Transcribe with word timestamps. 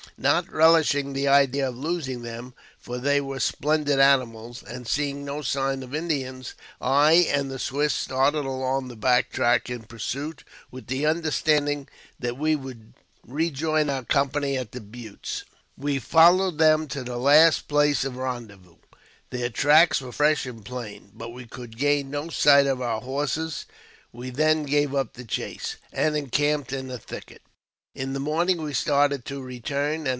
Not 0.17 0.51
relishing 0.53 1.13
the 1.13 1.27
idea 1.29 1.67
of 1.69 1.77
losing 1.77 2.21
them 2.21 2.53
(for 2.79 2.99
they 2.99 3.19
were 3.19 3.39
splendid 3.39 3.99
animals), 3.99 4.61
and 4.61 4.87
seeing 4.87 5.25
no 5.25 5.41
signs 5.41 5.83
of 5.83 5.95
Indians, 5.95 6.53
I 6.79 7.13
and 7.33 7.49
the 7.49 7.57
Swiss 7.57 7.91
started 7.93 8.45
along 8.45 8.89
the 8.89 8.95
back 8.95 9.31
track 9.31 9.67
in 9.67 9.85
pursuit, 9.85 10.43
with 10.69 10.85
the 10.85 11.07
under 11.07 11.31
standing 11.31 11.87
that 12.19 12.37
we 12.37 12.55
would 12.55 12.93
rejoin 13.25 13.89
our 13.89 14.03
company 14.03 14.59
at 14.59 14.73
the 14.73 14.79
Buttes. 14.81 15.43
We 15.75 15.93
AUTOBIOGRAPHY 15.93 15.95
OF 15.97 15.97
JAMES 15.97 16.03
P. 16.03 16.03
BECKWOVBTH. 16.03 16.11
117 16.11 16.11
followed 16.37 16.57
them 16.59 16.87
to 16.87 17.03
the 17.03 17.17
last 17.17 17.67
place 17.67 18.05
of 18.05 18.15
rendezvous; 18.17 18.75
their 19.31 19.49
tracks 19.49 20.01
were 20.01 20.11
fresh 20.11 20.45
and 20.45 20.63
plain, 20.63 21.11
but 21.15 21.29
we 21.29 21.47
could 21.47 21.75
gain 21.79 22.11
no 22.11 22.29
sight 22.29 22.67
of 22.67 22.79
our 22.79 23.01
horses. 23.01 23.65
We 24.13 24.29
then 24.29 24.63
gave 24.65 24.93
up 24.93 25.13
the 25.13 25.25
chase, 25.25 25.77
and 25.91 26.15
encamped 26.15 26.71
in 26.71 26.91
a 26.91 26.99
thicket. 26.99 27.41
In 27.95 28.13
the 28.13 28.19
morning 28.21 28.61
we 28.61 28.71
started 28.75 29.25
to 29.25 29.41
return, 29.41 30.05
and. 30.07 30.07